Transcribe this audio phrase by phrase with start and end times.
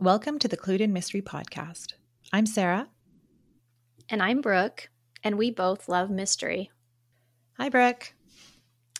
[0.00, 1.94] Welcome to the Clued in Mystery Podcast.
[2.32, 2.86] I'm Sarah.
[4.08, 4.90] And I'm Brooke,
[5.24, 6.70] and we both love mystery.
[7.58, 8.14] Hi, Brooke.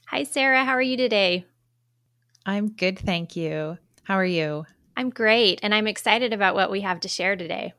[0.09, 0.65] Hi, Sarah.
[0.65, 1.47] How are you today?
[2.45, 3.79] I'm good, thank you.
[4.03, 4.67] How are you?
[4.97, 7.75] I'm great, and I'm excited about what we have to share today.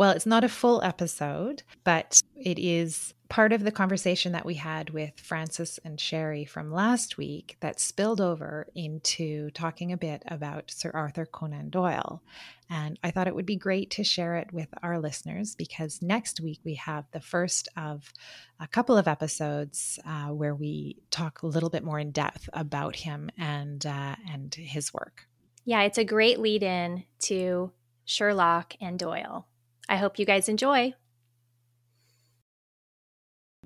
[0.00, 4.54] Well, it's not a full episode, but it is part of the conversation that we
[4.54, 10.22] had with Francis and Sherry from last week that spilled over into talking a bit
[10.26, 12.22] about Sir Arthur Conan Doyle.
[12.70, 16.40] And I thought it would be great to share it with our listeners because next
[16.40, 18.10] week we have the first of
[18.58, 22.96] a couple of episodes uh, where we talk a little bit more in depth about
[22.96, 25.28] him and uh, and his work.
[25.66, 27.72] Yeah, it's a great lead in to
[28.06, 29.46] Sherlock and Doyle.
[29.90, 30.94] I hope you guys enjoy.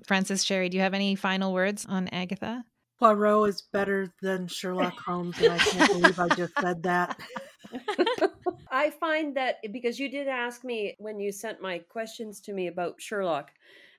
[0.03, 2.65] Francis Sherry, do you have any final words on Agatha?
[2.99, 7.19] Poirot is better than Sherlock Holmes, and I can't believe I just said that.
[8.71, 12.67] I find that because you did ask me when you sent my questions to me
[12.67, 13.51] about Sherlock,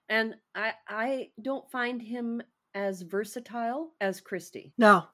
[0.08, 2.42] and I I don't find him
[2.74, 4.72] as versatile as Christie.
[4.78, 5.04] No,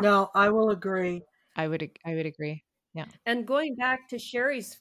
[0.00, 1.22] no, I will agree.
[1.54, 2.64] I would I would agree.
[2.94, 3.06] Yeah.
[3.26, 4.78] And going back to Sherry's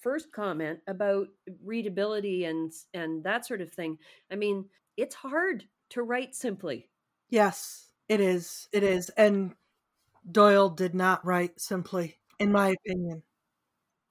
[0.00, 1.28] first comment about
[1.64, 3.98] readability and and that sort of thing,
[4.30, 6.88] I mean, it's hard to write simply.
[7.30, 8.68] Yes, it is.
[8.72, 9.10] It is.
[9.10, 9.54] And
[10.30, 13.22] Doyle did not write simply, in my opinion.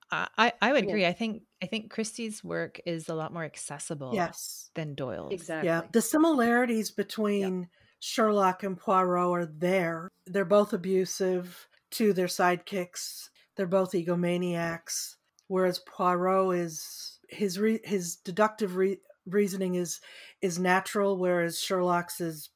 [0.09, 1.01] I, I would agree.
[1.01, 1.09] Yeah.
[1.09, 4.69] I think I think Christie's work is a lot more accessible yes.
[4.73, 5.33] than Doyle's.
[5.33, 5.67] Exactly.
[5.67, 5.81] Yeah.
[5.91, 7.67] The similarities between yeah.
[7.99, 10.09] Sherlock and Poirot are there.
[10.25, 13.29] They're both abusive to their sidekicks.
[13.55, 15.15] They're both egomaniacs.
[15.47, 19.99] Whereas Poirot is his re, his deductive re, reasoning is
[20.41, 22.49] is natural, whereas Sherlock's is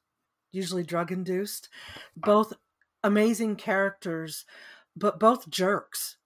[0.52, 1.68] usually drug induced.
[1.96, 2.26] Uh.
[2.26, 2.52] Both
[3.02, 4.44] amazing characters,
[4.96, 6.16] but both jerks.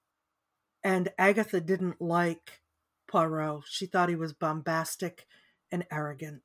[0.85, 2.61] And Agatha didn't like
[3.09, 3.65] Poirot.
[3.67, 5.27] She thought he was bombastic
[5.73, 6.43] and arrogant.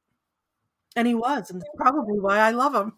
[0.95, 2.93] And he was, and that's probably why I love him.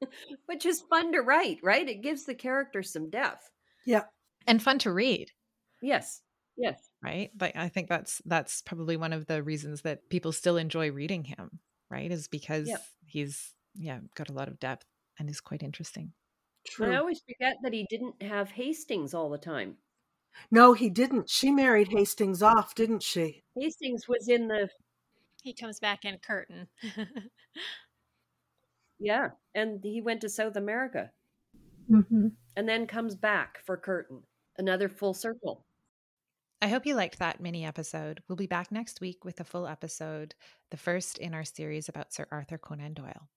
[0.46, 1.88] Which is fun to write, right?
[1.88, 3.50] It gives the character some depth.
[3.84, 4.04] Yeah.
[4.46, 5.32] And fun to read.
[5.82, 6.22] Yes.
[6.56, 6.88] Yes.
[7.02, 7.30] right?
[7.36, 11.24] But i think that's that's probably one of the reasons that people still enjoy reading
[11.24, 12.82] him right is because yep.
[13.04, 14.86] he's yeah got a lot of depth
[15.18, 16.12] and is quite interesting.
[16.66, 16.92] True.
[16.92, 19.76] i always forget that he didn't have hastings all the time.
[20.50, 21.30] No he didn't.
[21.30, 23.42] She married hastings off didn't she?
[23.54, 24.68] Hastings was in the
[25.42, 26.68] he comes back in curtain.
[28.98, 31.10] Yeah and he went to south america.
[31.90, 32.28] Mm-hmm.
[32.56, 34.22] and then comes back for curtain.
[34.58, 35.65] Another full circle
[36.62, 38.22] I hope you liked that mini episode.
[38.26, 40.34] We'll be back next week with a full episode,
[40.70, 43.28] the first in our series about Sir Arthur Conan Doyle.